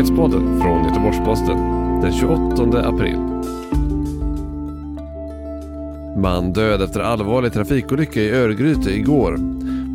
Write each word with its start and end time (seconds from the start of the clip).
Nyhetspodden 0.00 0.60
från 0.60 0.84
Göteborgs-Posten 0.84 1.58
den 2.02 2.12
28 2.12 2.88
april. 2.88 3.18
Man 6.16 6.52
död 6.52 6.82
efter 6.82 7.00
allvarlig 7.00 7.52
trafikolycka 7.52 8.20
i 8.20 8.30
Örgryte 8.30 8.90
igår. 8.90 9.38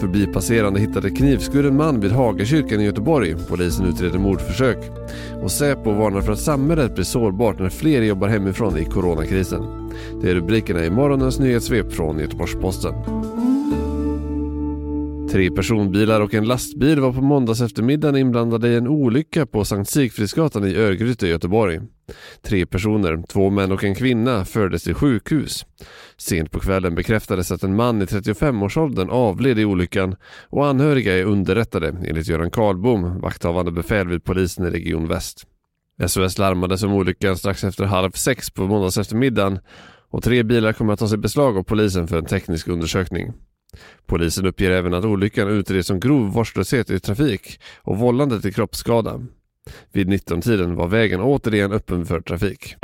Förbipasserande 0.00 0.80
hittade 0.80 1.10
knivskuren 1.10 1.76
man 1.76 2.00
vid 2.00 2.12
Hagakyrkan 2.12 2.80
i 2.80 2.84
Göteborg. 2.84 3.36
Polisen 3.48 3.86
utreder 3.86 4.18
mordförsök. 4.18 4.78
Och 5.42 5.50
Säpo 5.50 5.92
varnar 5.92 6.20
för 6.20 6.32
att 6.32 6.38
samhället 6.40 6.94
blir 6.94 7.04
sårbart 7.04 7.58
när 7.58 7.68
fler 7.68 8.02
jobbar 8.02 8.28
hemifrån 8.28 8.78
i 8.78 8.84
coronakrisen. 8.84 9.62
Det 10.22 10.30
är 10.30 10.34
rubrikerna 10.34 10.84
i 10.84 10.90
morgonens 10.90 11.38
nyhetssvep 11.38 11.92
från 11.92 12.18
Göteborgs-Posten. 12.18 12.94
Tre 15.30 15.50
personbilar 15.50 16.20
och 16.20 16.34
en 16.34 16.44
lastbil 16.44 17.00
var 17.00 17.12
på 17.12 17.20
måndags 17.20 17.60
eftermiddagen 17.60 18.16
inblandade 18.16 18.68
i 18.68 18.76
en 18.76 18.88
olycka 18.88 19.46
på 19.46 19.64
Sankt 19.64 19.90
Sigfridsgatan 19.90 20.64
i 20.64 20.76
Örgryte 20.76 21.26
i 21.26 21.30
Göteborg. 21.30 21.80
Tre 22.42 22.66
personer, 22.66 23.22
två 23.28 23.50
män 23.50 23.72
och 23.72 23.84
en 23.84 23.94
kvinna, 23.94 24.44
fördes 24.44 24.82
till 24.82 24.94
sjukhus. 24.94 25.66
Sent 26.16 26.50
på 26.50 26.60
kvällen 26.60 26.94
bekräftades 26.94 27.52
att 27.52 27.62
en 27.62 27.76
man 27.76 28.02
i 28.02 28.04
35-årsåldern 28.04 29.10
avled 29.10 29.58
i 29.58 29.64
olyckan 29.64 30.16
och 30.48 30.66
anhöriga 30.66 31.18
är 31.18 31.24
underrättade 31.24 31.88
enligt 31.88 32.28
Göran 32.28 32.50
Karlbom, 32.50 33.20
vakthavande 33.20 33.72
befäl 33.72 34.08
vid 34.08 34.24
polisen 34.24 34.66
i 34.66 34.70
Region 34.70 35.08
Väst. 35.08 35.46
SOS 36.06 36.38
larmades 36.38 36.82
om 36.82 36.92
olyckan 36.92 37.36
strax 37.36 37.64
efter 37.64 37.84
halv 37.84 38.10
sex 38.10 38.50
på 38.50 38.66
måndags 38.66 38.98
eftermiddagen 38.98 39.58
och 40.10 40.22
tre 40.22 40.42
bilar 40.42 40.72
kommer 40.72 40.92
att 40.92 40.98
tas 40.98 41.12
i 41.12 41.16
beslag 41.16 41.58
av 41.58 41.62
polisen 41.62 42.08
för 42.08 42.18
en 42.18 42.24
teknisk 42.24 42.68
undersökning. 42.68 43.32
Polisen 44.06 44.46
uppger 44.46 44.70
även 44.70 44.94
att 44.94 45.04
olyckan 45.04 45.48
utreds 45.48 45.88
som 45.88 46.00
grov 46.00 46.32
vårdslöshet 46.32 46.90
i 46.90 47.00
trafik 47.00 47.60
och 47.76 47.98
vållande 47.98 48.40
till 48.40 48.54
kroppsskada. 48.54 49.20
Vid 49.92 50.08
19-tiden 50.08 50.74
var 50.74 50.88
vägen 50.88 51.20
återigen 51.20 51.72
öppen 51.72 52.06
för 52.06 52.20
trafik. 52.20 52.76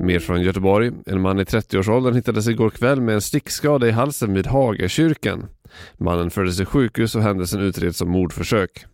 Mer 0.00 0.18
från 0.18 0.42
Göteborg. 0.42 0.92
En 1.06 1.20
man 1.20 1.40
i 1.40 1.44
30-årsåldern 1.44 2.14
hittades 2.14 2.48
igår 2.48 2.70
kväll 2.70 3.00
med 3.00 3.14
en 3.14 3.20
stickskada 3.20 3.88
i 3.88 3.90
halsen 3.90 4.34
vid 4.34 4.46
Hagakyrkan. 4.46 5.46
Mannen 5.96 6.30
fördes 6.30 6.56
till 6.56 6.66
sjukhus 6.66 7.14
och 7.14 7.22
händelsen 7.22 7.60
utreds 7.60 7.98
som 7.98 8.10
mordförsök. 8.10 8.84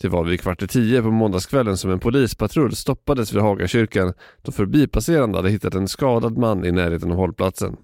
Det 0.00 0.08
var 0.08 0.24
vid 0.24 0.40
kvart 0.40 0.62
i 0.62 0.68
tio 0.68 1.02
på 1.02 1.10
måndagskvällen 1.10 1.76
som 1.76 1.90
en 1.90 1.98
polispatrull 1.98 2.76
stoppades 2.76 3.32
vid 3.32 3.42
Hagakyrkan 3.42 4.12
då 4.42 4.52
förbipasserande 4.52 5.38
hade 5.38 5.50
hittat 5.50 5.74
en 5.74 5.88
skadad 5.88 6.38
man 6.38 6.64
i 6.64 6.72
närheten 6.72 7.10
av 7.10 7.16
hållplatsen. 7.16 7.76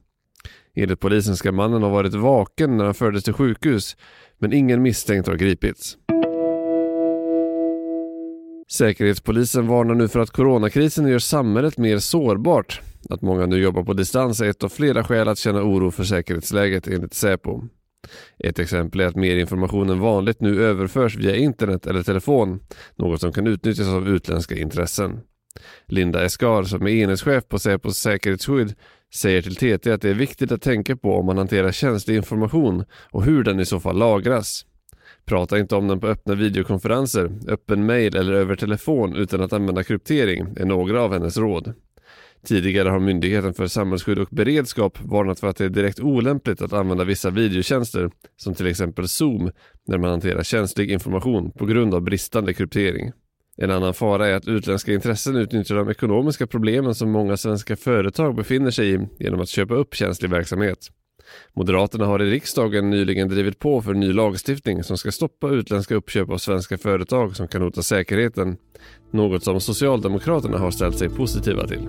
Enligt 0.77 1.01
polisen 1.01 1.37
ska 1.37 1.53
mannen 1.53 1.83
ha 1.83 1.89
varit 1.89 2.15
vaken 2.15 2.77
när 2.77 2.85
han 2.85 2.95
fördes 2.95 3.25
till 3.25 3.33
sjukhus 3.33 3.97
men 4.39 4.53
ingen 4.53 4.83
misstänkt 4.83 5.29
har 5.29 5.35
gripits. 5.35 5.97
Säkerhetspolisen 8.73 9.67
varnar 9.67 9.95
nu 9.95 10.09
för 10.09 10.21
att 10.21 10.31
coronakrisen 10.31 11.09
gör 11.09 11.19
samhället 11.19 11.79
mer 11.79 11.99
sårbart. 11.99 12.81
Att 13.11 13.23
många 13.23 13.47
nu 13.47 13.57
jobbar 13.57 13.83
på 13.83 13.93
distans 13.93 14.41
är 14.41 14.49
ett 14.49 14.65
av 14.65 14.69
flera 14.69 15.05
skäl 15.05 15.29
att 15.29 15.39
känna 15.39 15.63
oro 15.63 15.91
för 15.91 16.05
säkerhetsläget 16.05 16.89
enligt 16.89 17.15
Säpo. 17.15 17.63
Ett 18.39 18.59
exempel 18.59 19.01
är 19.01 19.07
att 19.07 19.17
mer 19.17 19.37
information 19.37 19.91
än 19.91 20.01
vanligt 20.01 20.41
nu 20.41 20.65
överförs 20.65 21.17
via 21.17 21.37
internet 21.37 21.87
eller 21.87 22.03
telefon, 22.03 22.61
något 22.97 23.21
som 23.21 23.33
kan 23.33 23.47
utnyttjas 23.47 23.89
av 23.89 24.09
utländska 24.09 24.57
intressen. 24.57 25.21
Linda 25.87 26.25
Eskar, 26.25 26.63
som 26.63 26.87
är 26.87 26.91
enhetschef 26.91 27.49
på 27.49 27.59
Säpos 27.59 27.99
säkerhetsskydd, 27.99 28.75
säger 29.15 29.43
till 29.43 29.57
TT 29.57 29.93
att 29.93 30.03
det 30.03 30.11
är 30.11 30.15
viktigt 30.15 30.53
att 30.53 30.63
tänka 30.63 30.97
på 30.97 31.15
om 31.15 31.27
man 31.27 31.39
hanterar 31.39 31.73
känslig 31.73 32.17
information 32.17 32.85
och 33.11 33.25
hur 33.25 33.45
den 33.45 33.61
i 33.61 33.67
så 33.67 33.81
fall 33.81 33.99
lagras. 33.99 34.67
Prata 35.25 35.59
inte 35.59 35.77
om 35.77 35.89
den 35.89 36.01
på 36.01 36.07
öppna 36.07 36.35
videokonferenser, 36.35 37.33
öppen 37.49 37.87
mail 37.87 38.17
eller 38.17 38.33
över 38.33 38.57
telefon 38.57 39.17
utan 39.17 39.41
att 39.41 39.53
använda 39.53 39.85
kryptering 39.85 40.47
är 40.57 40.65
några 40.65 41.03
av 41.03 41.13
hennes 41.13 41.37
råd. 41.37 41.75
Tidigare 42.47 42.89
har 42.89 42.99
Myndigheten 42.99 43.55
för 43.55 43.67
samhällsskydd 43.67 44.19
och 44.19 44.29
beredskap 44.31 44.99
varnat 45.03 45.41
för 45.41 45.49
att 45.49 45.57
det 45.57 45.65
är 45.65 45.69
direkt 45.69 46.01
olämpligt 46.01 46.63
att 46.63 46.73
använda 46.73 47.05
vissa 47.05 47.31
videotjänster, 47.31 48.11
som 48.37 48.55
till 48.55 48.67
exempel 48.67 49.09
Zoom, 49.09 49.51
när 49.87 49.99
man 49.99 50.11
hanterar 50.11 50.43
känslig 50.43 50.91
information 50.91 51.51
på 51.51 51.67
grund 51.67 51.95
av 51.95 52.03
bristande 52.03 52.55
kryptering. 52.55 53.13
En 53.57 53.71
annan 53.71 53.95
fara 53.95 54.29
är 54.29 54.35
att 54.35 54.49
utländska 54.49 54.93
intressen 54.93 55.37
utnyttjar 55.37 55.77
de 55.77 55.91
ekonomiska 55.91 56.47
problemen 56.47 56.95
som 56.95 57.11
många 57.11 57.37
svenska 57.37 57.77
företag 57.77 58.35
befinner 58.35 58.71
sig 58.71 58.95
i 58.95 59.09
genom 59.19 59.41
att 59.41 59.49
köpa 59.49 59.75
upp 59.75 59.95
känslig 59.95 60.31
verksamhet. 60.31 60.79
Moderaterna 61.53 62.07
har 62.07 62.23
i 62.23 62.31
riksdagen 62.31 62.91
nyligen 62.91 63.29
drivit 63.29 63.59
på 63.59 63.83
för 63.83 63.95
ny 63.95 64.13
lagstiftning 64.13 64.83
som 64.83 64.99
ska 64.99 65.13
stoppa 65.13 65.51
utländska 65.51 65.95
uppköp 65.95 66.31
av 66.31 66.39
svenska 66.39 66.79
företag 66.79 67.37
som 67.37 67.49
kan 67.49 67.63
hota 67.63 67.83
säkerheten. 67.83 68.57
Något 69.11 69.45
som 69.45 69.61
Socialdemokraterna 69.61 70.59
har 70.59 70.71
ställt 70.71 70.99
sig 70.99 71.09
positiva 71.09 71.67
till. 71.67 71.89